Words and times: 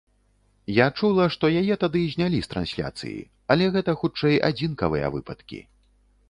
Я 0.75 0.85
чула, 1.01 1.25
што 1.35 1.51
яе 1.61 1.75
тады 1.83 2.01
знялі 2.13 2.39
з 2.45 2.51
трансляцыі, 2.53 3.19
але 3.57 3.69
гэта, 3.77 3.91
хутчэй, 4.05 4.41
адзінкавыя 4.49 5.13
выпадкі. 5.19 5.61